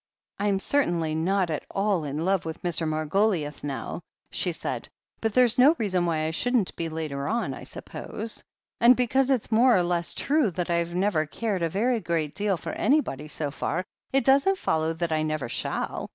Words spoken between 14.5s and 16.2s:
follow that I never shall.